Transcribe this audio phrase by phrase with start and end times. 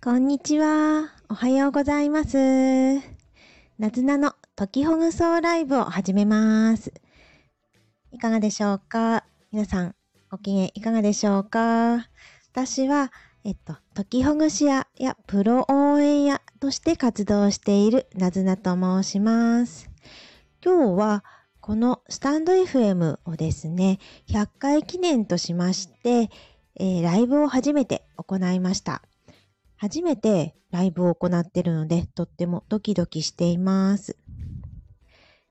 [0.00, 1.12] こんにちは。
[1.28, 2.98] おはようございます。
[3.80, 6.92] なずなの時ほぐそうライブを始めます。
[8.12, 9.24] いかがでしょうか？
[9.50, 9.96] 皆さん、
[10.30, 12.06] ご機嫌いかがでしょうか？
[12.52, 13.10] 私は、
[13.42, 19.90] えっと、時ほぐし屋やプロ応援屋として活動しているなずなと申します。
[20.64, 21.24] 今日は、
[21.60, 26.30] このスタンド FM をですね、100回記念としまして、
[26.76, 29.02] えーライブを初めて行いました。
[29.78, 34.18] 初めてライブを行っているので、とってもドキドキしています。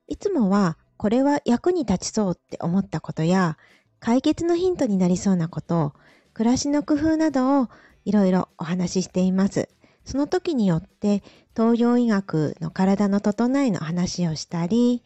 [0.07, 3.57] いつもは、これは役に立ちそうって思ったことや、
[3.99, 5.93] 解決のヒントになりそうなこと、
[6.33, 7.69] 暮らしの工夫などを
[8.03, 9.69] いろいろお話ししています。
[10.03, 11.23] その時によって、
[11.55, 15.03] 東洋医学の体の整えの話をしたり、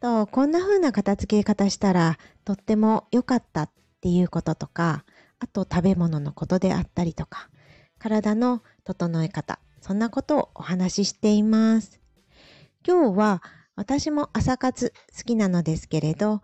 [0.00, 5.04] と、こんな風な片付け方したら、とっても良かったっていうこととか、
[5.38, 7.48] あと食べ物のことであったりとか、
[8.04, 12.02] 体の整え方、そんなことをお話ししています。
[12.86, 13.42] 今日は
[13.76, 16.42] 私も朝活好きなのですけれど、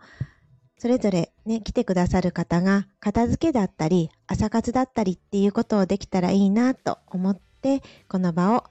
[0.79, 8.63] それぞれね、来てくださる方が片付けだったり、朝活だったりっていうことをできたらいいなと思って、この場を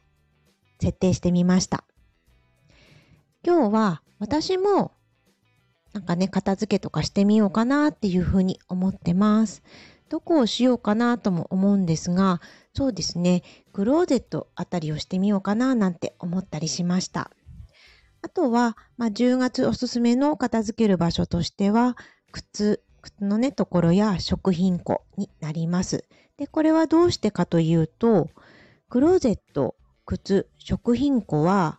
[0.80, 1.84] 設定してみました。
[3.46, 4.90] 今日は私も
[5.92, 9.62] なんかね、片付けとかしてみようかなっていうふうに思ってます。
[10.10, 12.40] どこをしようかなとも思うんですが、
[12.74, 17.30] そうですね、クローゼットあたりをしてみようかななんて思ったりしました。
[18.20, 21.96] あとは、まあ、10月おすすめの片付ける場所としては、
[22.32, 26.04] 靴、靴のね、ところや食品庫になります。
[26.36, 28.28] で、これはどうしてかというと、
[28.88, 31.78] クローゼット、靴、食品庫は、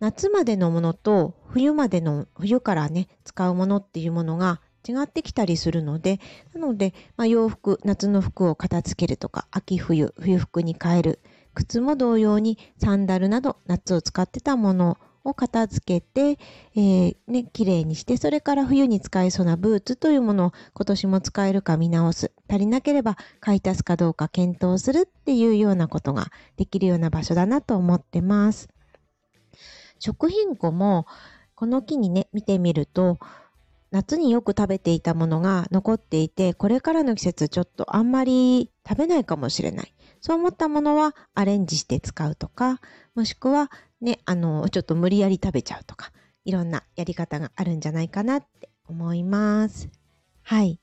[0.00, 6.20] 夏までのものと冬までの、冬からね、使うものっていうものが違ってきたりするので、
[6.54, 11.20] なので、まあ、洋服、夏の服を片付けるとか、秋冬、冬服に変える。
[11.54, 16.38] 靴も同様にサンダルなど夏を使ってたものを片付けて、
[16.74, 22.32] えー、ね、綺麗にして、それから冬に使えそうなブーツというものを今年も使えるか見直す。
[22.48, 26.26] 足りなければ買い足すかどうか検討するっていうようなことが
[26.56, 28.68] できるような場所だなと思ってます。
[29.98, 31.06] 食品庫も、
[31.54, 33.18] この木にね、見てみると、
[33.90, 39.94] 夏によく食べていたものが残っていて、これからの季節ちょっとあんまり食べないかもしれない。
[40.20, 42.80] そう思ったものはアレンジして使うとか、
[43.14, 43.70] もしくは
[44.00, 46.10] ね、あの、ちょっと無理やり食べちゃうとか、
[46.44, 49.88] いろんなやり方があるんじゃないかなって思います。
[50.42, 50.80] はい。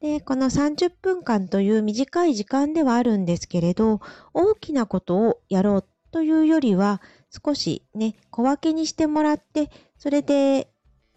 [0.00, 4.00] で、この30分間という短い時間ではあるんですけれど、
[4.34, 7.00] 大きなことをやろうというよりは、
[7.44, 10.70] 少しね、小分けにしてもらって、それで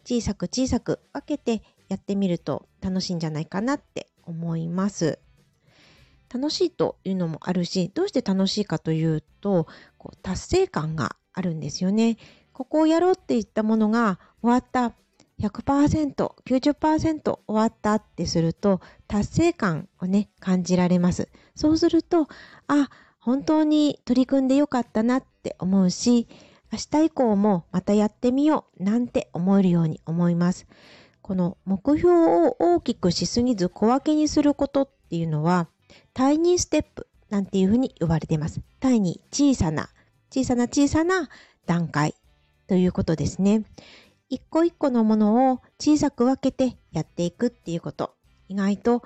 [0.06, 5.20] 小さく小さく分けてやってみると楽しいんじゃないかなって思います。
[6.34, 9.68] 楽しいというのもあるし、どうして楽しいかというと、
[9.98, 12.18] こう達成感があるんですよね。
[12.54, 14.94] ここをやろうって言ったものが終わった。
[15.40, 21.30] 100%、90%終わったってすると達成感をね、感じられます。
[21.56, 22.28] そうすると、
[22.68, 22.90] あ、
[23.20, 26.28] 本当に取り組んでよかったなって思うし、
[26.72, 30.68] 明日以降もまたやってみようなんて思えるように思います。
[31.22, 35.68] この目標を大きくしすぎず小分けにすることっていうのは、
[36.14, 38.62] タイニーステップなんていうふうに呼ばれています。
[38.80, 39.90] タイに小さな、
[40.32, 41.30] 小さな小さな
[41.66, 42.16] 段階
[42.68, 43.64] ということですね。
[44.30, 48.14] 一個一個のものを小さく分けてやっていくっていうこと。
[48.48, 49.04] 意外と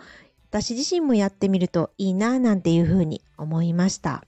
[0.50, 4.24] 私自身もやってみるといいななんていうふうに思いました。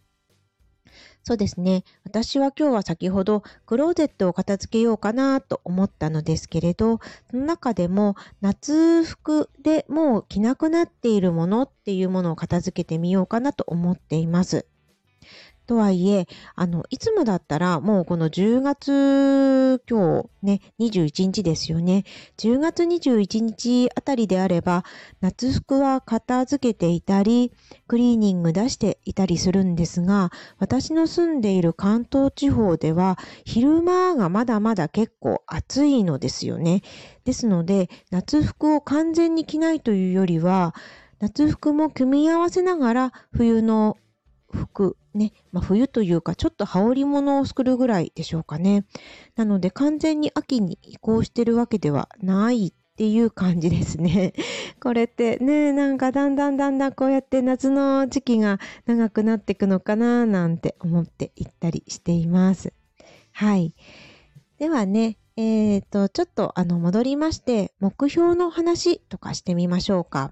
[1.27, 1.83] そうですね。
[2.03, 6.99] 私は今日は先ほどクローゼットを片付けようかなと思ったのですけれど、
[7.31, 14.67] その中でも夏服でもう着なくなっているものっていうものを片付けてみようかなと思っています。
[15.65, 22.05] とはいえ、あの、いつもだったらもうこの10月今日ね、21日ですよね。
[22.37, 24.83] 10月21日あたりであれば、
[25.21, 27.51] 夏服は片付けていたり、
[27.87, 36.83] クリーニング出していたりするんですが、私の住んでいる関東地方では、昼間がまだまだ結構暑いのですよね。
[37.25, 40.75] ですので、夏服を完全に着ないというよりは、
[41.19, 43.97] 夏服も組み合わせながら冬の
[44.55, 48.85] 服、ね、まあ、冬というかちょっと羽織物を作るぐらいでしょうかね。
[49.35, 54.33] なので完全に秋に移行してるわけではないっていう感じですね。
[54.81, 62.73] これってね、なんかだんだんだんだんこうやって夏の時期が長くなっていくのかななんて思っていったりしています。
[63.33, 63.75] はい。
[64.59, 70.31] ではね、えっ、と、ちょっとあの戻りまして、目標の話とかしてみましょうか。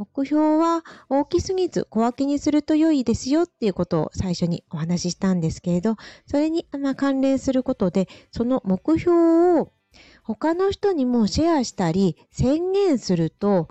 [0.00, 9.72] 目標は大きすぎず小分けにすると良いですよっていうことを最初にお話ししたんですけれど、それにま関連することで、その目標を
[10.24, 13.68] 他の人にもシェアしたり宣言すると、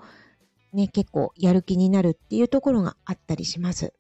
[0.72, 3.96] ね、結構やる気になるっていうところがあったりします。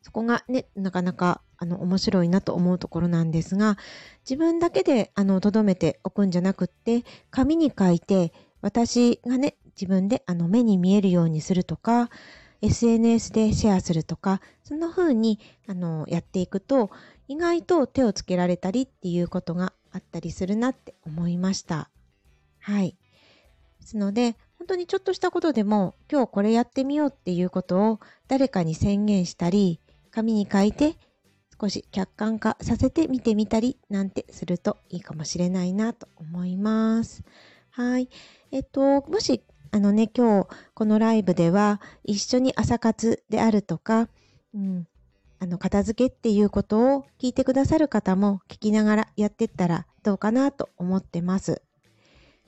[0.00, 3.78] そこがね、なかなかあの面白いなと思うところなんですが、
[4.20, 7.02] 自分だけであの留めておくんじゃなくって、
[7.32, 12.10] 紙に書いて、私がね、自分であの目に見えるようにするとか、
[12.62, 15.38] SNS でシェアするとか、そんな風に
[15.68, 16.90] あのやっていくと、
[17.28, 21.90] 意外と手をつけられたりっていうことがあったりするなって思いました。
[22.60, 22.96] はい。
[23.80, 29.80] ですので、本当にちょっとしたことでも、今日これやってみようっていうことを誰かに宣言したり、
[30.10, 30.96] 紙に書いて
[31.60, 37.24] 少し客観化させて見てみたりなんてするといいかもしれないなと思います。
[37.70, 38.08] はい。
[38.50, 39.42] えっと、もし、
[39.74, 44.08] あのね、今日このライブでは一緒に朝活であるとか、
[44.54, 44.86] うん、
[45.40, 51.60] あの、片付けっていうことを聞いてくださる方も聞きながらやってったらどうかなと思ってます。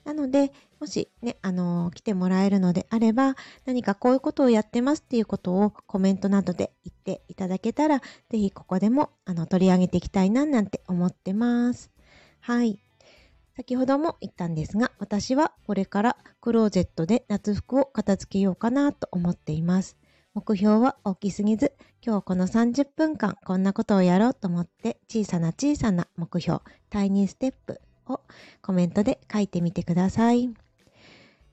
[0.05, 3.35] なので、もしね、あのー、来てもらえるのであれば、
[3.65, 7.99] 何かこういうことをやってますっていうことをコメントなどで言っていただけたら、
[8.31, 11.91] ぜひここでもあの取り上げていきたいななんて思ってます。
[12.39, 12.86] はい。
[13.57, 19.97] 先ほども言ったんですが、私はこれからクローゼットで夏服を片付けようかなと思っています。
[20.35, 21.73] 目標は大きすぎず、
[22.05, 26.61] 今日この30分間こんなことをやろうと思って小さな小さな目標、
[26.91, 28.21] タイニーステップを
[28.61, 30.51] コメントで書いてみてください。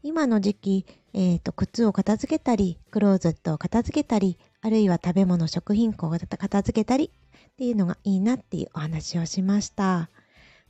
[0.01, 7.13] 今の時期、えーと、靴を片付けたり、クローゼットを片付けたり、あるいは食べ物、食品庫を片付けたり
[7.53, 10.09] っていうのがいいなっていうお話をしました。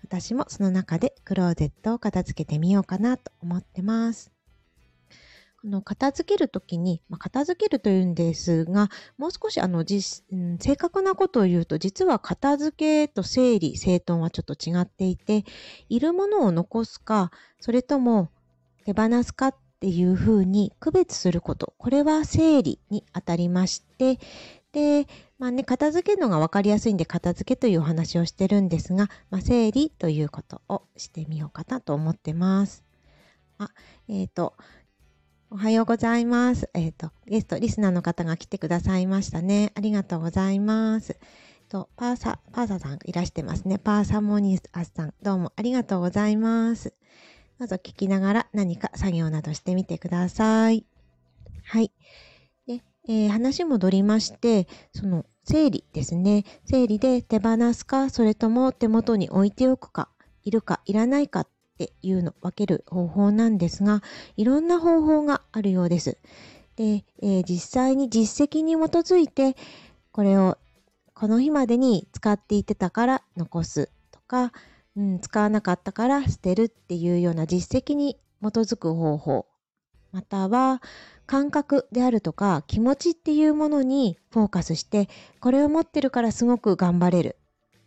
[0.03, 4.31] 私もその中でクローゼットを片付けてみようかなと思ってます。
[5.63, 15.45] この片付けるときに、まあ、片付けるというんですが、もう少しあの実、うん、正確なことを言うと、実は片付けと整理、整頓はちょっと違っていて、
[15.87, 18.29] いるものを残すか、それとも
[18.83, 24.19] 手放すかっていうふうに区別すること、これは整理にあたりまして、
[24.73, 25.07] で、
[25.39, 32.83] まあね、片付けるのが分かりやすいんで、片付けというお話をしてるんですが、まあ、整理ということをしてみようかなと思ってます。
[33.59, 33.69] あ、
[34.09, 34.55] えっ、ー、と、
[35.51, 36.69] おはようございます。
[36.73, 39.71] えっ、ー、と、ゲスト、リスナーの方が来てくださいましたね。
[39.75, 41.17] ありがとうございます。
[41.69, 43.77] と、パーサ、パーサさんいらしてますね。
[43.77, 46.93] パーサモニアスさん、どうもありがとうございます。
[47.59, 50.85] どうぞ聞きながら何か作業などしてみてください。
[51.63, 51.91] はい。
[53.07, 56.45] えー、話戻りまして、その整理ですね。
[56.65, 60.09] 整理で手放すか、それとも手元に置いておくか、
[60.43, 61.47] いるかいらないかっ
[61.77, 64.01] ていうのを分ける方法なんですが、
[64.37, 66.17] いろんな方法があるようです。
[66.75, 69.55] で、えー、実際に実績に基づいて、
[70.11, 70.57] これを
[71.13, 74.53] この日までに使っていてたから残すとか、
[74.95, 79.45] うん、使わなかったから捨てるっていうような実績に基づく方法、
[80.11, 80.81] または
[81.25, 85.09] 感覚であるとか気持ちっていうものにフォーカスして、
[85.39, 87.37] これを持ってるからすごく頑張れる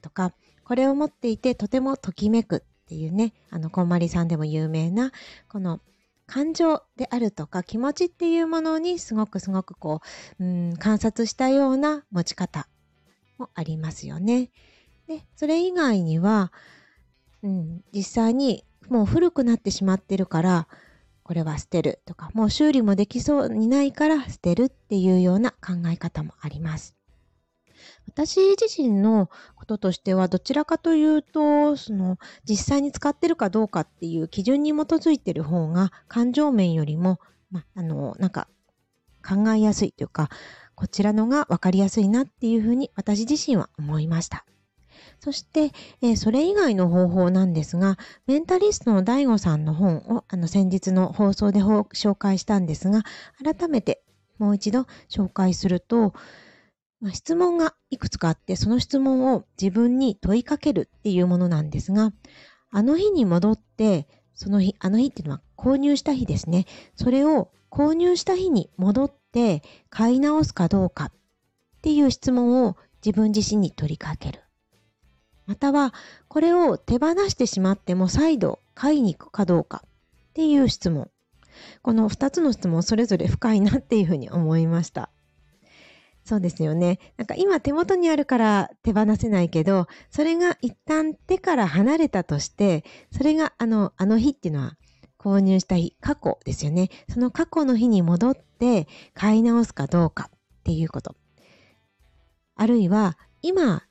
[0.02, 0.32] とか、
[0.64, 5.12] これを持っていてとてもときめくっていうね、あの、こんまりさんでも有名な、
[5.48, 5.80] この
[6.26, 10.00] 感情であるとか気持ちっていうものにすごくすごくこ
[10.40, 12.68] う、うん、観察したような持ち方
[13.38, 14.50] もありますよね。
[15.06, 16.52] で、それ以外には、
[17.42, 20.68] うん、実際にもう古くなってしまってるから、
[21.26, 26.94] これは捨てるとか、もう修理もできそうにないから捨てるっていうような考え方もあります。
[28.06, 32.18] 私自身のこととしてはどちらかというとその
[32.48, 37.18] 実際に使ってるかどうかっていう基準に基づいてる方が感情面よりも、
[37.50, 38.46] ま、あのなんか
[39.26, 40.30] 考えやすいというか
[40.76, 44.46] こちらのが分かりやすいなっていうふうに私自身は思いました。
[45.26, 53.02] そして、えー、それ以外の方法なんですが、メンタリストの DAIGO さんの本をあの先日の放送で紹介したんですが、
[53.42, 54.04] 改めて
[54.38, 56.14] もう一度紹介すると、
[57.00, 62.12] まあ、質問がいくつかあって、その質問を自分に問いかけるっていうものなんですが、
[62.70, 66.66] あの日に戻って、その日、あの日っていうのは購入した日ですね。
[66.94, 71.12] それを購入した日に戻って買い直すかどうかっ
[71.82, 74.45] ていう質問を自分自身に取りかける。
[75.46, 75.94] または、
[76.28, 79.88] これを手放してしまっても再度買いに行くかどうかっ
[80.34, 81.10] ていう質問。
[81.82, 85.10] この2つの質問それぞれ深いなっていうふうに思いました。
[86.24, 86.98] そうですよね。
[87.16, 94.76] なんか今手元にあるから手放せないけど、それが一旦手から離れたとして、それがあの、あの日っていうのは、
[95.18, 96.90] 購入した日、過去ですよね。
[97.08, 101.14] その過去の日に戻って買い直すかどうかっていうこと。
[102.56, 103.84] あるいは、今、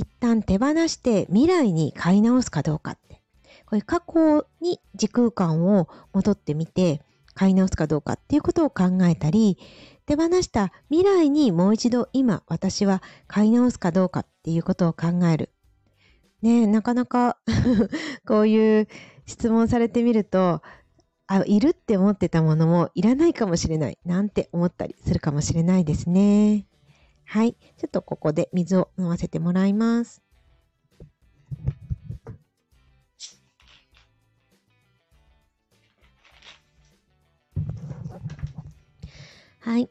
[0.00, 3.20] 一旦手放して未来に買い直すかどうかって。
[3.66, 7.02] こういう過去に時空間を戻ってみて、
[7.34, 9.58] 買い直すかどうかっていうことを考えたり、
[10.06, 15.50] 手放した未来にもう一度今私は買い直すかどうかっていうことを考える。
[16.40, 17.36] ねなかなか
[18.26, 18.88] こういう
[19.26, 20.62] 質問されてみると、
[21.26, 26.64] あ、いるって思ってたものもいらないかもしれないなんて思ったりするかもしれないですね。
[27.30, 27.52] はい。
[27.52, 30.20] ちょっとここで水を飲ませてもらいます。
[39.60, 39.88] はい。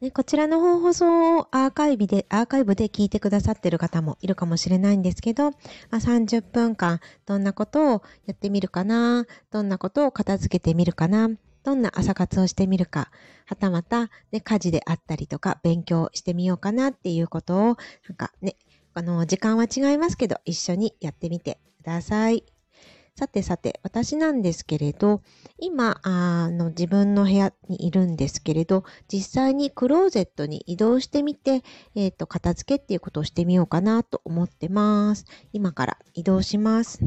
[0.00, 5.56] でこちらの放送をアーカイブで、アーカイブで聞いてくださってる方もいるかもしれないんですけど、ま
[5.90, 11.28] あ、30分間どんなことをやってみるかな、どんなことを片付けてみるかな、
[11.64, 13.10] どんな朝活をしてみるか、
[13.46, 17.76] はたまた、ね、家事であったりとか勉強してみようかなっていうことを、なん
[18.16, 18.56] かね、
[18.94, 22.44] あの、時間は違いますけど、一緒にやってみてください。
[23.14, 25.20] さてさて、私なんですけれど、
[25.58, 31.62] 今、あの自分の部屋にいるんですけれど、実際にクローゼットに移動してみて、
[31.94, 35.26] えっ、ー、と、片付けっていうことをしてみようかなと思ってます。
[35.52, 37.00] 今から移動します。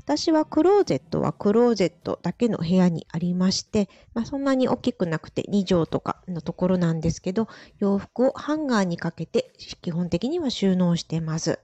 [0.00, 9.50] 私はクローゼットはクローゼットだけの部屋にありまして、まあ、そんなに大きくなくて2畳とかのところなんですけど、洋服をハンガーにかけて
[9.80, 11.58] 基本的には収納してます。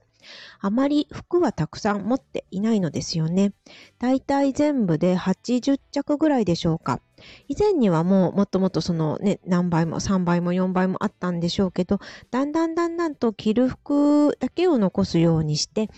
[0.59, 3.53] あまり服はたくさん持っていないのですよね。
[3.99, 7.01] だいたい全部で80着ぐらいでしょうか。
[7.47, 11.99] 以前にはもうもっともっとそのね、何倍も3倍も4倍もあったんでしょうけど、
[12.31, 15.89] だんだんだんだんと着る服だけを残すようにして、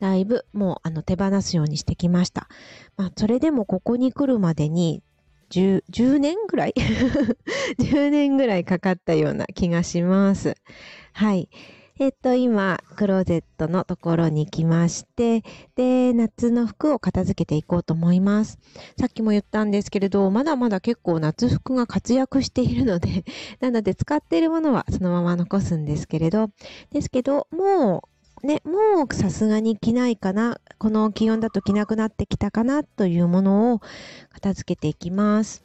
[0.00, 2.48] だいぶもうあの手放すようにしてきました。
[2.96, 5.02] まあ、それでもここに来るまでに
[5.50, 6.74] 10, 10年ぐらい？
[7.78, 10.56] 10年ぐらいかかったような気がします。
[11.12, 11.48] はい。
[11.96, 15.44] えっと、今、クローゼットのところに来まして、
[15.76, 18.58] で、夏の服を片付けていこうと思います。
[18.98, 23.24] さっきも言ったんですけれど、まだまだ結構夏服が活躍しているので、
[23.60, 26.50] なので使っているものはそのまま残すんですけれど、
[26.90, 28.08] ですけど、も
[28.42, 33.80] う、ね、もうさすがに着ないかな、この気温だと着なくなってきたかなというものを
[34.30, 35.64] 片付けていきます。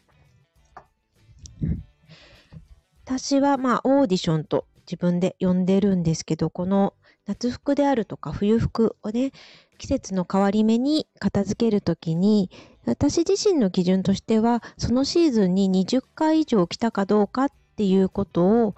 [3.04, 6.96] 私はまあオーディションと自分で呼んでるんですけど、この
[7.28, 9.32] 夏服であるとか冬服をね、
[9.78, 12.50] 季節の変わり目に片付けるときに、
[12.88, 18.76] 私自身の基準としては、そのシーズンに20回以上着たかどうかっていうことを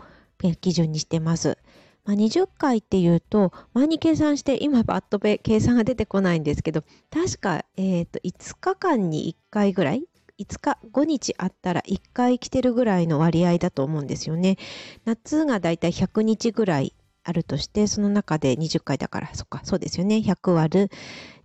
[0.59, 1.57] 基準にしてます。
[2.03, 10.03] まあ、20回っていうと、前に計算して、今バットペ計算が出てこないんですけど、確か、え、ー、と、5日間に1回ぐらい
[10.41, 14.57] 5日、5日あったら1回来てるぐらいの割合だと思うんですよね。
[15.05, 16.93] 夏がだいたい100日ぐらい
[17.23, 20.17] あるとして、その中で20回だから、そっか、そうですよね。
[20.17, 20.91] 100割る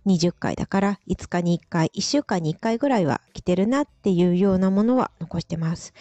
[0.07, 5.93] 20回だから、5日に1回、1週間に1回ぐらいは来てるなっていうようなものは残してます。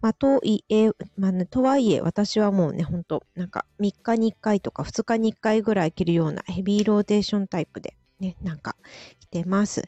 [0.00, 8.76] まあ、といえ、まあね、とはいえ、私はもうね、ほんと、なんか、3日に1回とか2日に1回ぐらい着るようなヘビーローテーションタイプで、ね、なんか、
[9.20, 9.82] 着てます。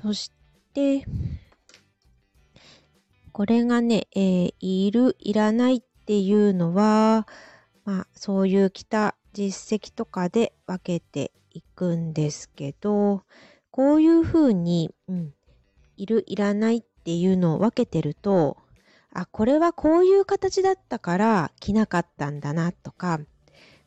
[0.00, 0.30] そし
[0.72, 1.04] て、
[3.34, 7.26] これがね、えー、いる、いらないっていうのは、
[7.84, 13.24] まあ、そういう来た実績とかで分けていくんですけど、
[13.72, 15.34] こういうふうに、うん、
[15.96, 18.56] いる、いらないっていうのを分けてると、
[19.12, 23.18] あ、これはこういう形だったから着なかったんだなとか、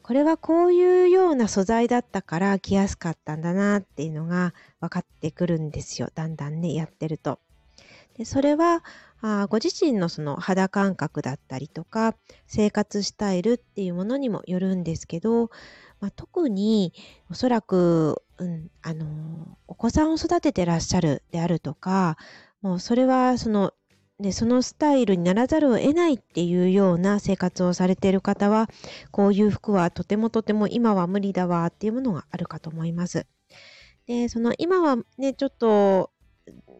[0.02, 6.10] これはこういうような素材だったから着やすかったんだなっていうのが分かってくるんですよ。
[6.14, 7.40] だんだんね、やってると。
[8.18, 8.84] でそれは
[9.22, 15.50] あご自身のその肌感覚だったりとか生活スタイルっていうものにもよるんですけど、
[16.00, 16.94] まあ、特に
[17.30, 22.18] おそらく、うん、あのお子さんを育ててらっしゃるであるとか
[22.62, 23.74] もうそれはその
[24.20, 28.68] でそのスタイルにならざるを得ないっていうような生活をされている方は
[29.12, 33.28] こういう服はとてもとても今は無理だわっていうものがあるかと思います。
[34.08, 36.12] でその今はねちょっと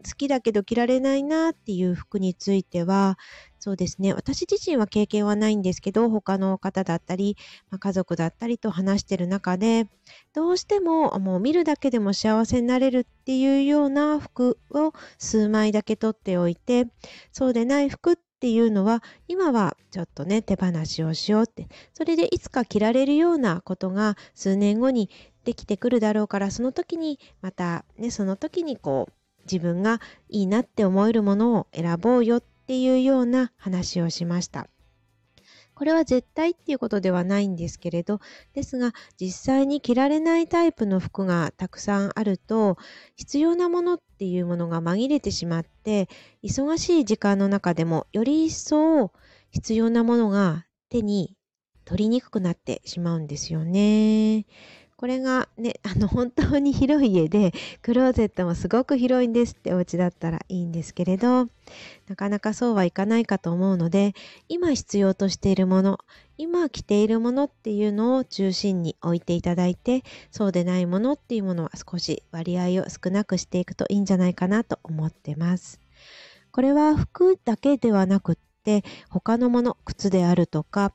[0.04, 3.18] 好きだけど着られないなっていう服については、
[3.58, 7.36] そうですね、私自身は経験はないんですけど、他の方だったり、
[7.70, 9.88] まあ、家族だったりと話してる中で、
[10.32, 16.86] どうしてももう見るだけでも幸せになれるっていうような服を数枚だけ取っておいて、
[17.32, 25.10] そうでない服っていうのは、今はちょっとね、手放しをしようって、それでいつか着られるようなことが数年後に
[25.44, 29.12] できてくるだろうから、その時にまたね、その時にこう、
[29.50, 34.68] 自分がいいなって思えるものを選ぼうよっていうような話をしました。
[35.78, 38.18] これは絶対っていうことではないんですけれど、
[38.52, 42.78] ですが実際に着られないタイプの服がたくさんあると、
[43.14, 46.08] 必要なものっていうものが紛れてしまって、
[46.42, 49.12] 忙しい時間の中でもより一層
[49.52, 51.36] 必要なものが手に
[51.84, 54.46] 取りにくくなってしまうんですよね。
[54.98, 57.52] これがね、 あの本当に広い家で
[57.82, 61.48] クローゼットもすごく広いんですってお家だったらいいんですけれど、
[62.08, 64.14] なかなかそうはいかないかと思うので、
[64.48, 66.00] 今必要としているもの、
[66.36, 70.02] 今着ているものっていうのを中心に置いていただいて、
[70.32, 75.80] そうでないものっていうものは少し割合を少なくしていくといいんじゃないかなと思ってます。
[76.50, 80.92] これは服だけではなくって他のもの靴であるとか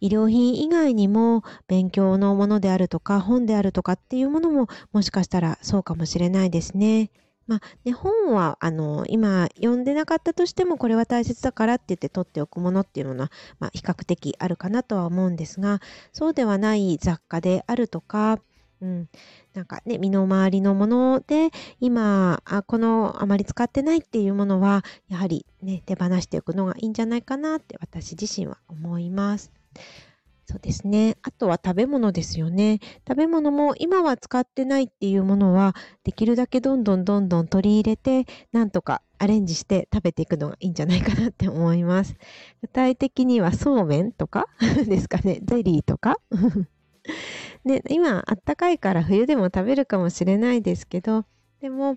[0.00, 7.10] 医療品以外にも勉強のものであるとか本であるとかっていうものももしかしたらそうかもしれないですね。
[7.46, 13.30] まあね、本はあの今読んでなかったとしてもこれは大切だからって言って取っておくものっていうのは、
[13.60, 15.80] まあ、比較的あるかなとは思うんですが
[16.12, 18.40] そうではない雑貨であるとか
[18.82, 19.08] うん、
[19.54, 29.50] なんかね、身の回りのもので、今、あこのあまり使ってないっていうものは、やはりね、手放しておくのがいいんじゃないかなって私自身は思います。
[30.48, 31.16] そうですね。
[31.22, 32.78] あとは食べ物ですよね。
[33.08, 42.14] 食べ物も今は使ってないっていうものは、できるだけどんどんどんどん取り入れて、なんとかアレンジして食べていくのがいいんじゃないかなって思います。
[42.62, 44.46] 具体的にはそうめんとか？
[44.86, 45.40] ですかね。
[45.42, 46.18] ゼリーとか？
[47.64, 51.24] ね、今あったかいから冬でも食べるかもしれないですけど
[51.60, 51.96] でも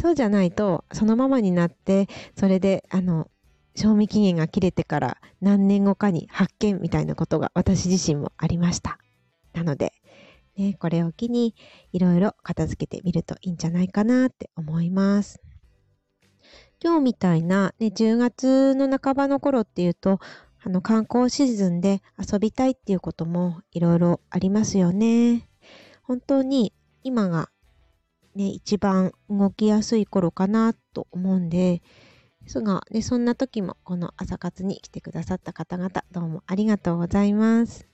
[0.00, 2.08] そうじゃないとそのままになって
[2.38, 3.30] それであの
[3.74, 8.98] 賞味期限が切れてから何年後かに発見みたいなことが私自身もありました。
[9.52, 9.92] なので、
[10.56, 11.54] ね、これを機に
[11.92, 15.40] いろいろ片付けてみるといいんじゃないかなって思います。
[16.82, 20.20] 今日みたいな、ね、10月の半ばの頃っていうと
[20.66, 25.48] あの観光シーズンで遊びたいっていうこともいろいろありますよね。
[26.02, 26.72] 本当に
[27.04, 27.50] 今が
[28.34, 31.82] ね、一番動きやすい頃かなと思うんで、
[32.42, 37.86] ですが、ね、そんな時もこの朝活に来てくださった方々どうもありがとうございます。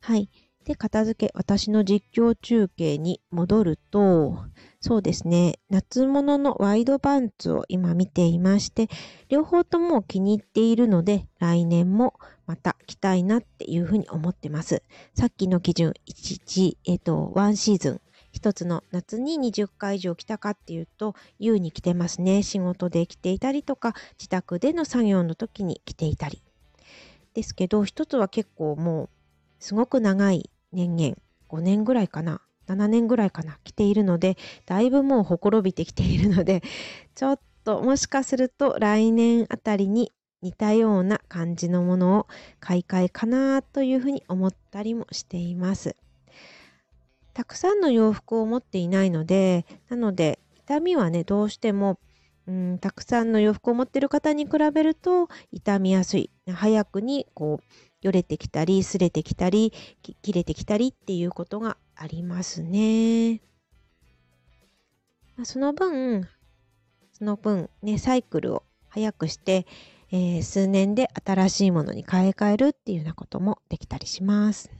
[0.00, 0.30] はい。
[0.64, 4.38] で、片付け、私の実況中継に戻ると、
[4.80, 8.88] そうですね、夏物のワイドパンツを今見ていまして、
[9.28, 12.14] 両方とも気に入っているので、来年も
[12.46, 14.82] また着たいなっていうふうに思ってます。
[15.14, 18.00] さっきの基準、1、えっ、ー、と、1シーズン、
[18.32, 22.42] 一つの夏に20回以上着たかっていうと、優に着てますね。
[22.42, 26.42] 仕事で着ていたりとか、自宅での作業の時に着ていたり。
[27.34, 29.08] ですけど、一つは結構もう、
[29.60, 31.16] すごく長い年々
[31.48, 32.40] 5年ぐらいかな。
[32.66, 33.58] 7年ぐらいかな。
[33.64, 36.62] 来ているのでだいぶもうほころびてきているので
[37.14, 42.26] ちょっともしかすると来年あたりに似たような感じのものを
[42.60, 45.96] 買い替えかなというふうに思ったりもしています。
[47.32, 51.98] たくさんの洋服を持っていないのでなので痛みはねどうしても
[52.46, 56.30] うんたくさんの洋服を持っている方に比べると傷みやすい。
[56.52, 57.64] 早くにこう
[58.04, 59.72] よれてきたり、すれてきたり、
[60.22, 63.40] 切れてきたりっていうことがありますね。
[65.42, 66.28] その分、
[67.12, 69.66] その分、ね、サイクルを早くして、
[70.12, 74.70] えー、数年で新しいものに買い替えるっていうようなこともできたりします。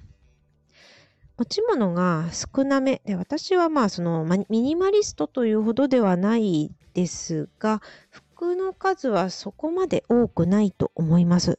[1.37, 11.59] 持ち物が少なめで私はまあそのミニマリストというほどではないですが服の数はそこまで多くないと思います。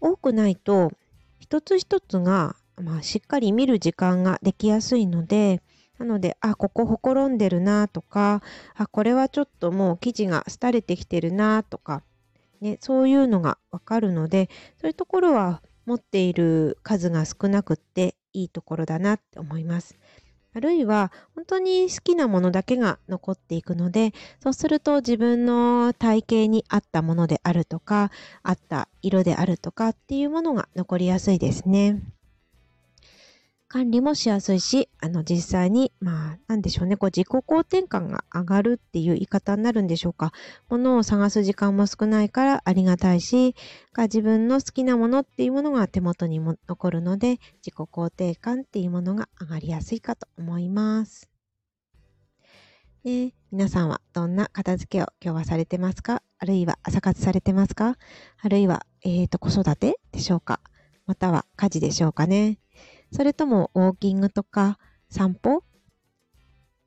[0.00, 0.92] 多くないと
[1.38, 5.62] 一つ一つが、まあ、しっかり見る時間ができやすいので
[5.98, 8.42] なのであここほころんでるなとか
[8.74, 12.02] あこれはちょっともう生地が廃れてきてるなとか、
[12.60, 19.96] ね、そういうのがわかるのでそういうところは持っている数が少なくっていいところだなって思います。
[20.56, 28.10] あるいは本当に好きなものだけが残っていくのでそうすると自分の体型に合ったものであるとか
[28.42, 32.00] 合った色であるとかっていうものが残りやすいですね。
[33.76, 40.32] 管理もしやすいし、あの実際に、まあ、なんでしょうね、こう自己肯定感が上がるっていう言い方になるんでしょうか。
[40.70, 43.54] ものを探す時間も少ないからありがたいし、
[43.94, 51.28] 自分の好きなものっていうものが手元にも残るので、自己肯定感っていうものが上がりやすいかと思います。
[53.04, 56.22] ね、皆さんはどんな片付けを今日はされてますか？
[56.38, 57.98] あるいは朝活されてますか？
[58.40, 60.60] あるいは、えっ、ー、と、子育てでしょうか？
[61.04, 62.58] または家事でしょうかね？
[63.12, 65.62] それともウォーキングとか散歩？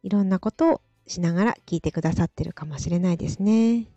[0.04, 3.88] いろんなことをしながら聞いてくださってるかもしれないですね。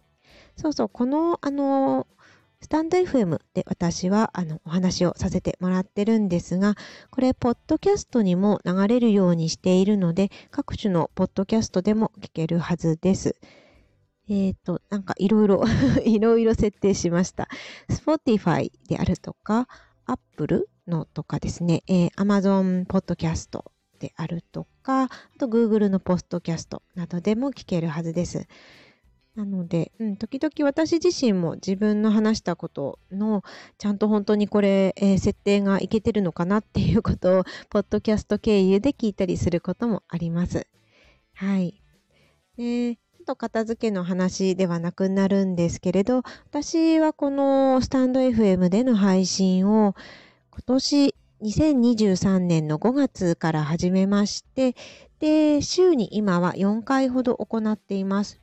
[0.57, 2.07] そうそう、この、あの、
[2.61, 6.77] スタンド FM で私はあのお話をさせてもらってるんですが、
[7.11, 13.37] これ、ポッドキャストにも流れるようにしているので、各種のポッドキャストでも聞けるはずです。
[14.29, 15.65] えっ、ー、と、なんかいろいろ
[16.05, 17.49] いろいろ設定しました。
[17.91, 19.69] Spotify であるとか、
[20.07, 23.62] Apple のとかですね、えー、Amazon Podcast
[23.99, 28.47] であるとか、あと Google のポストキャストなどでも聞けるはずです。
[29.35, 33.42] なので、うん、時々私自身も自分の話したことの、
[33.79, 40.66] ちゃんと本当にこれ、えー、設定がいけてるのかなっていうことを、ポッドキャスト経由で聞いたりすることもあります。
[41.35, 41.81] はい。
[42.59, 49.95] で、ちょっと片付けの話ではなくなるんですけれど、私はこのスタンド FM での配信を
[50.55, 54.77] 今年2023年の5月から始めまして、
[55.19, 58.38] で、週に今は4回ほど行っています。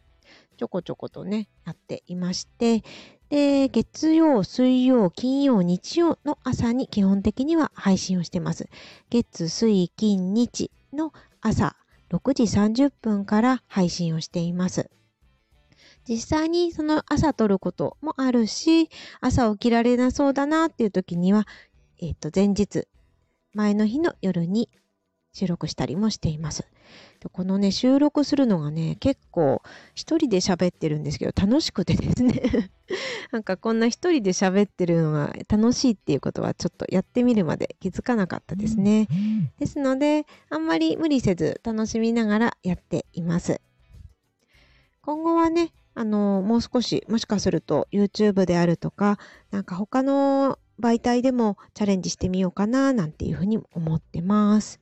[0.57, 2.83] ちょこちょことね、やっていまして、
[3.29, 8.69] で、月曜、水曜、金曜、日曜の朝に基本的には配信をしてます。
[9.11, 11.75] 月、水、金、日の朝
[12.09, 14.89] 6時30分から配信をしています。
[16.09, 18.89] 実際にその朝撮ることもあるし、
[19.21, 21.45] 朝起きられなそうだなっていう時には、
[22.01, 22.87] えっ、ー、と、前日、
[23.53, 24.69] 前の日の夜に
[25.33, 26.65] 収録したりもしています。
[27.31, 29.61] このね、収録するのがね、結構
[29.93, 32.71] 一人で喋ってるんですけど、楽しくてですね
[33.31, 39.07] なんかこんな一人で喋ってるのが楽しいっていうことはちょっとやってみるまで気づかなかったですね。
[39.59, 43.61] ですので、あんまり無理せず楽しみながらやっています。
[45.01, 49.19] 今後はね、あの、もう少し、もしかすると YouTube であるとか、
[49.51, 54.79] なんか他の媒体でもチャレンジしてみようかな、なんていうふうに思ってます。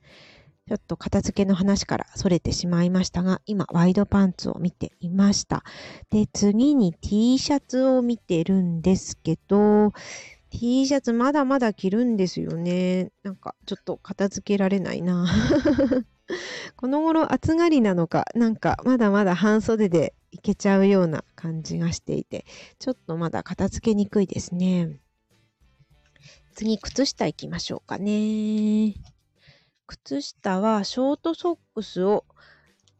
[0.68, 5.64] ちょっと片付けの話から逸れてしまいましたが、今、ワイドパンツを見ていました。
[6.10, 9.92] で、次に T シャツを見てるんですけど、
[10.50, 13.12] T シャツまだまだ着るんですよね。
[13.22, 15.26] なんか、ちょっと片付けられないな。
[16.76, 22.44] この頃暑がりなのか、なんかまだまだ半袖でいけちゃうような感じがしていて、
[22.78, 25.00] ちょっとまだ片付けにくいですね。
[26.58, 28.94] 次、靴下行きましょうかね。
[29.86, 32.24] 靴下はショートソックスを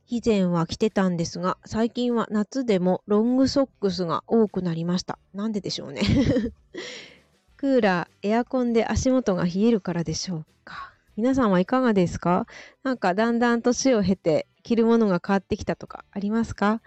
[0.07, 5.19] 以前は着てたんですが、最近は夏でもロングソックスが多くなりました。
[5.35, 6.03] なんででしょうね。
[7.59, 10.95] クーラー、エアコンで足元が冷えるからでしょうか。
[11.17, 12.47] 皆さんはいかがですか？
[12.85, 16.81] なんかだんだん年を経て着るものが変わってきたとかありますか？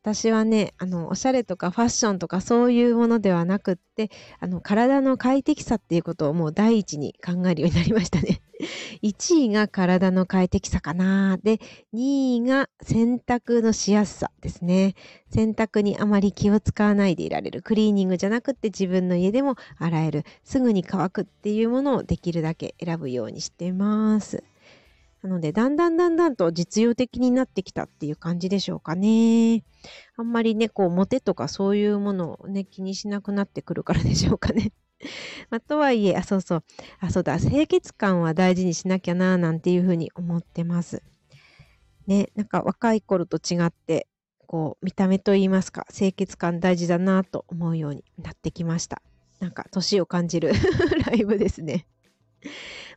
[0.00, 8.40] 私はね、あの、おしゃれとかファッションとかそういうものではなくって、あの、体の快適さっていうことをもう第一に考えるようになりましたね。
[9.02, 11.38] 1位が体の快適さかな。
[11.42, 11.58] で、
[11.94, 14.94] 2位が洗濯のしやすさですね。
[15.30, 17.62] 洗濯にあまり気を使わないでいられる。
[17.62, 20.24] クリーニングじゃなくって自分の家でも洗える。
[20.44, 24.44] すぐに乾くっていうものをできるだけ選ぶようにしてます。
[25.22, 29.64] なので、だんだんだんだんと実用的になってきたっていう感じでしょうかね。
[30.16, 34.72] あんまりね、こう、モテとかそういうものをね、気にしなくなってくるからでしょうかね。
[35.50, 36.64] まあ、とはいえ、あ、そうそう。
[37.00, 41.02] あ、そうだ、清潔感は大事にしなきゃな、なんていうふうに思ってます。
[42.06, 44.06] ね、なんか若い頃と違って、
[44.46, 49.02] こう、見た目といいますか、清潔感大事だなと思うようになってきました。
[49.40, 50.52] なんか、年を感じる
[51.06, 51.86] ライブですね。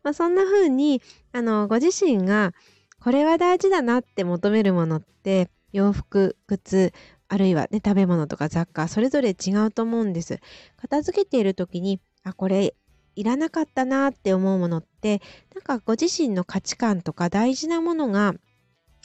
[0.03, 2.53] まあ、そんな風に、あの、ご自身が
[2.99, 6.93] これは大事だなって求めるものって、洋服、靴、
[7.27, 10.39] あるいはね、食べ物とか雑貨、それぞれ違うと思うんです。
[10.77, 12.75] 片付けている時に、あ、これ
[13.15, 15.21] いらなかったなって思うものって、
[15.53, 18.33] なんかご自身の価値観とか大事なものが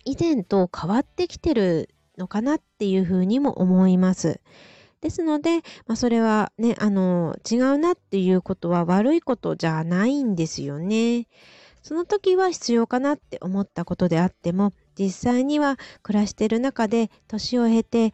[0.04, 4.40] 以前と変わってきてるのかなっていうふうにも思います。
[5.00, 11.26] ですので、まあ、それはね、あの、違うなっていうことは悪いことじゃないんですよね。
[11.82, 18.12] その時は必要かなって思ったことであっても、実際には暮らしてる中で年を経て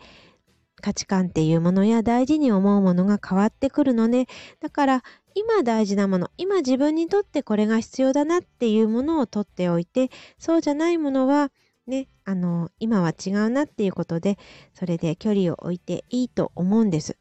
[0.83, 4.27] 価値観っていうものや大事に思うものが変わってくるので、
[4.61, 5.03] だから
[5.35, 11.51] 今大事なもの、今自分にとってこれが必要だなっていうものを取っておいて、そうじゃないものは
[11.87, 14.38] ね、あの、今は違うなっていうことで、
[14.73, 17.18] それで距離を置いていいと思うんです。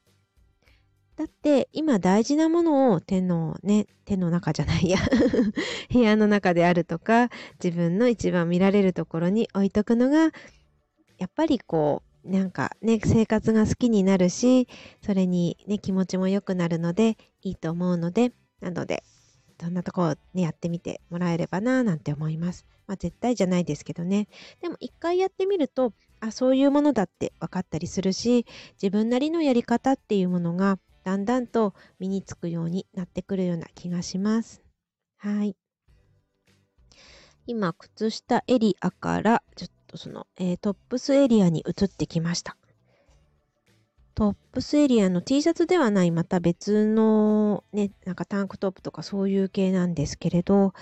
[1.18, 4.98] だって今大事なものを手のね、手の中じゃないや
[5.92, 7.30] 部屋の中であるとか、
[7.64, 10.32] 自分の一番見られるところに置いとくのが、
[11.18, 14.68] やっぱりこう、なんかね、生活が好きになるし、
[15.04, 19.04] それにね、気持ちも良くなるので、いいと思うので、なので、
[19.58, 22.66] どんなところね、やってみてもらえればななんて思います。
[22.92, 24.28] まあ絶対じゃないですけどね。
[24.60, 34.62] でも一回やってみると、あ、そういうものだって分かったりするし、自分なりのやり方っていうものがだんだんと身につくようになってくるような気がします。
[35.16, 35.56] はい。
[37.48, 42.58] 今、靴下エリアから、ちょっとその、えー、トップスエリアに移ってきました。
[44.16, 50.74] トップスエリアの T シャツではないまた別のね、なんかタンクトップとかそういう系なんですけれど、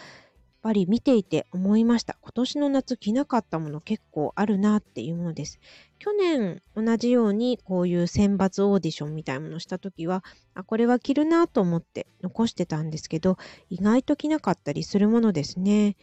[0.62, 2.18] ぱり見ていて思いました。
[2.22, 5.60] 今年の夏着なかったもの結構あるなっていうものです。
[5.98, 13.38] 去年同じようにこういう選抜オーディションみたいなものした時は、あ、これは着るなと思って残してたんですけど、
[13.70, 15.96] 意外と着なかったりするものですね。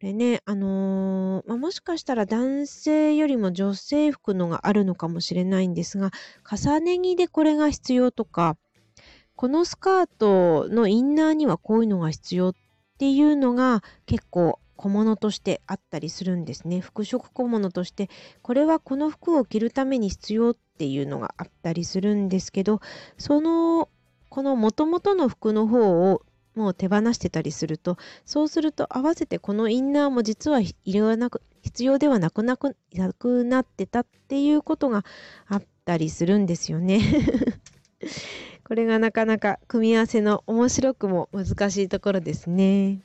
[0.00, 6.10] これね、あのー、まあ、もしかしたら男性よりも女性服のがあるのかもしれないんですが、
[6.44, 8.56] 重ね着でこれが必要とか、
[9.36, 12.54] このスカートのインナーにはこういうのが必要っ
[13.02, 16.78] ていうのが結構小物としてあったりするんですね。
[16.78, 18.08] 服飾小物として、
[18.42, 22.80] これはこの服を着るために必要っていうのがあったりするんですけど、
[23.18, 23.88] その、
[24.28, 26.22] この元々の服の方を
[26.54, 35.04] もう手放してたりするとそうすると合わせてこのインナーも実はいらなく必要ではなくなくなくなってたっていうことが
[35.48, 37.00] あったりするんですよね。
[38.72, 43.02] これがなかなか組み合わせの面白くも難しいところですね。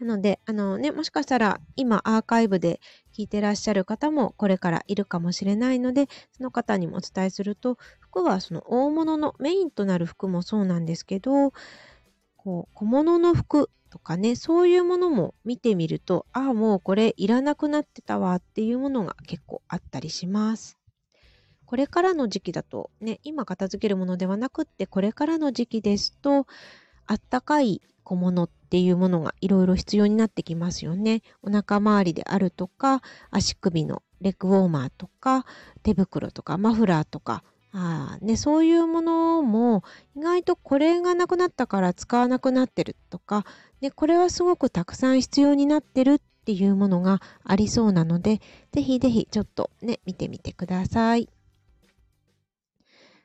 [0.00, 2.80] なので、あのね、もしかしたら今アーカイブで
[3.14, 11.52] 聞いてらっしゃる方もこれからいるかもしれないので、その方にもお伝えすると、服はその大物のメインとなる服もそうなんですけど、
[12.38, 20.78] こう小物の服とかね、そういうものも見てみると、ああ、もうこれいらなくなってたわっていうものが結構あったりします。
[21.74, 26.46] これからの時期だとね、今片付けるものではなくって、これからの時期ですと、
[27.04, 31.22] あったかい小物っていうものがいろいろ必要になってきますよね。
[31.42, 35.46] お腹周りであるとか、足首のレッグウォーマーとか、
[35.82, 39.82] 手袋とか、マフラーとか、あね、そういうものも
[40.14, 43.44] 意外とこれがなくなったから使わなくなってるとか、
[43.80, 51.33] ね、これはすごくたくさん必要になってるっていうものがありそうなので、ぜひぜひちょっとね、見てみてください。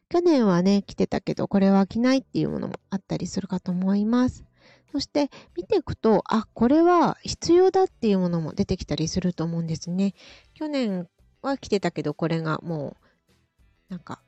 [0.10, 4.44] 去年はね、着てたけど、これは着ないっていうものもあったりするかと思います。
[4.92, 10.16] そして見ていくと、あ、これは必要だっていうものも出てきたりすると思うんですね。
[10.56, 11.08] 去年
[11.44, 12.98] は着てたけど、これがも
[13.90, 14.20] う、なんか、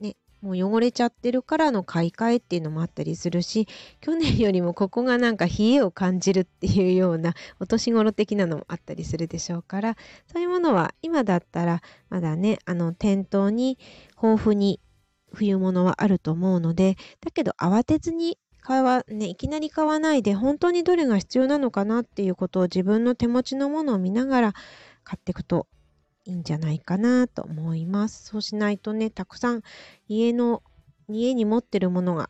[0.00, 3.68] ね、もう汚れちゃってるからの買い替えっていうのもあったりするし、
[4.00, 9.96] 去年よりも ここがなんか冷えを感じるっていうようなお年頃的なのもあったりするでしょうから、
[10.32, 13.78] そういうものは今だったらまだね、あの店頭に
[14.22, 14.80] 豊富に
[15.32, 24.52] 冬物はあると思うので、だけど慌てずに買わ、ね、いきなり買わないで本当にどれが必要なのかなっていうことを自分の手持ちのものを見ながら
[25.04, 25.66] 買っていくと
[26.26, 28.24] いいんじゃないかなと思います。
[28.24, 29.62] そうしないとね、たくさん
[30.06, 30.62] 家の、
[31.08, 32.28] 家に持ってるものが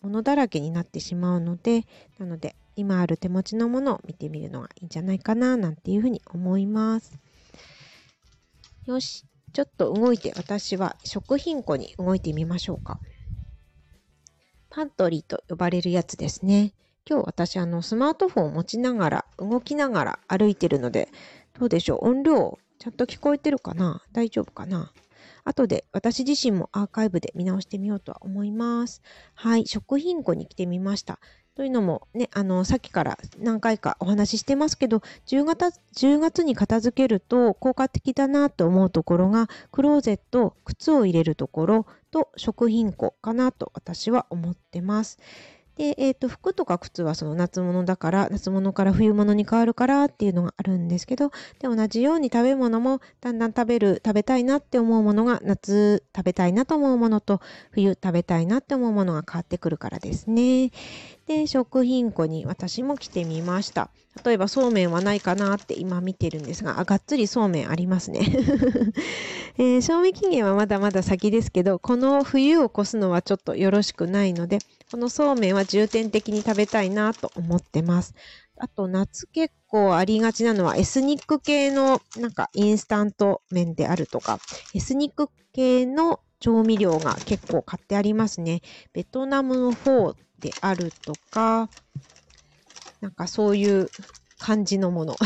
[0.00, 1.84] 物だらけになってしまうので、
[2.18, 7.18] なので今ある手持ちのものを見てみるのがいいんじゃないかななんていうふうに思います。
[8.86, 13.00] よし、ちょっと動いて私は食品庫に動いてみましょうか。
[14.68, 16.72] パントリーと呼ばれるやつですね。
[17.08, 21.08] 今日私あのスマートフォンを持ちながら動きながら歩いてるので
[21.58, 22.08] どうでしょう？
[22.08, 24.02] 音量ちゃんと聞こえてるかな？
[24.12, 24.92] 大丈夫かな？
[25.44, 29.02] 後で私自身もアーカイブで見直してみようとは思います。
[29.34, 31.18] はい、食品庫に来てみました。
[31.56, 45.18] というのもね、あの、さっきから何回かお話ししてますけど、10月 ,10 月に片付けると効果的だなと思うところが、クローゼット、靴を入れるところと食品庫かなと私は思ってます。
[45.76, 60.70] で、え、ー、と、服とか靴はその夏物だから、夏物から冬物に変わるからっていうのがあるんですけど、で、同じように食べ物もだんだん食べる、食べたいなって思うものが夏食べたいなと思うものと、冬食べたいなって思うものが変わってくるからですね。
[61.26, 63.90] で、食品庫に私も来てみました。
[64.24, 68.20] 例えばそうめんはないかなって今見てるんですが、あ、がっつりそうめんありますね。
[69.56, 74.58] えー、賞味期限はまだまだ先ですけど、この冬を越すのはちょっとよろしくないので、
[74.90, 78.14] このそうめんは重点的に食べたいなと思ってます。
[78.56, 84.40] あと夏結構ありがちなのはエスニック系のなんかインスタント麺であるとか、
[84.74, 88.62] エスニック系の調味料が結構買ってありますね。
[88.92, 91.70] ベトナムの方であるとか、
[93.00, 93.92] なんかそういう
[94.40, 95.16] 感じのもの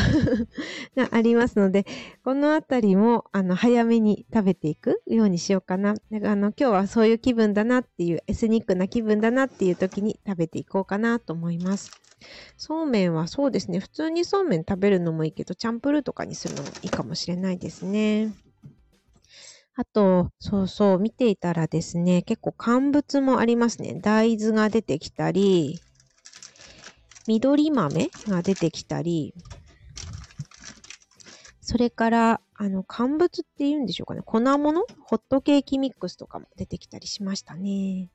[0.97, 1.87] がありますので、
[2.25, 5.93] このあたりも、あの、早めに食べていくようにしようかな。
[5.93, 11.91] あの、今日はそういう気分だなっていう、エスニックな気分だなっていう時に食べていこうかなと思います。
[12.57, 18.33] そうめんはそうですね、普通にそうめん食べるのもいいけど、チャンプルーとかにするのもいいかもしれないですね。
[19.77, 23.99] あと、そうそう、見ていたらですね、結構乾物もありますね。
[24.01, 25.81] 大豆が出てきたり、
[27.27, 29.35] 緑豆が出てきたり、
[31.61, 34.21] それから、あの、乾物っていうんでしょうかね。
[34.25, 34.83] 粉物？
[35.01, 38.11] ホットケーキミックスとかも出てきたりしましたね。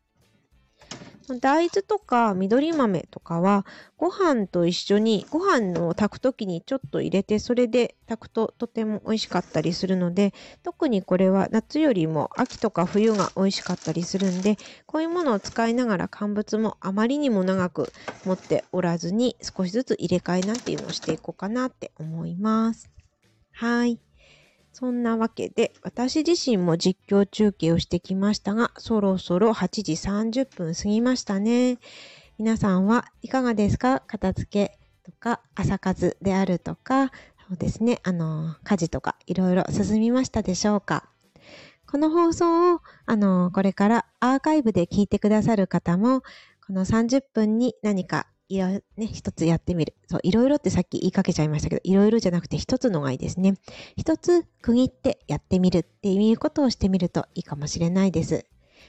[1.27, 3.63] 大豆とか緑豆とかは
[3.97, 22.89] ご飯と一緒にご飯を炊く時にちょっと入れてそれで炊くととても美味しかったりするので特にこれは夏よりも秋とか冬が美味しかったりするんでこういうものを使いながら乾物もあまりにも長く持っておらずに少しずつ入れ替えなんていうのをしていこうかなって思います。
[23.51, 23.99] はい。
[24.79, 31.79] そんなわけで、私自身も実況中継をしてきましたが、そろそろ8時30分過ぎましたね。
[32.37, 34.01] 皆さんはいかがですか？
[34.07, 37.07] 片付けとか朝活であるとか、
[37.49, 41.09] そうですね、あの、家事とかいろいろ進みましたでしょうか？
[41.85, 46.21] この放送を、あの、これからアーカイブで聞いてくださる方も、
[46.65, 49.93] この30分に何かいろ、ね、一つやってみる。
[50.07, 53.53] そう、いろいろってさっき言いかけちゃいましたけど、いろいろじゃなくて一つのがいいですね。
[53.95, 58.45] 一つ区切ってやってみるっていうことをしてみるといいかもしれないです。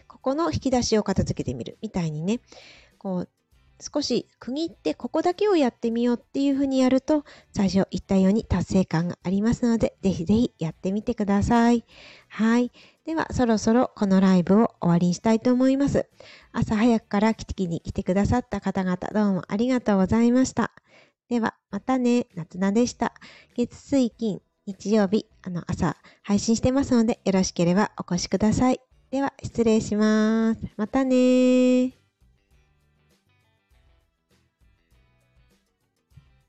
[0.09, 2.41] ここの引き出しを片付けてみるみたいにね、
[2.99, 3.29] こう、
[3.81, 11.85] 少し区切ってここだけをやってみようっていうふうにやると最初言ったように達成感がありますのでぜひぜひやってみてください。
[12.29, 12.73] はい。
[13.07, 16.07] ではそろそろこのライブを終わりにしたいと思います。
[16.53, 20.73] 朝早くからキテキに来てくださった方々どうもありがとうございました。
[21.29, 23.15] ではまたね、夏菜でした。
[23.57, 28.81] 月水金日曜日あの朝配信してますのでよろしければお越しください。
[29.11, 30.61] では失礼します。
[30.77, 32.00] またね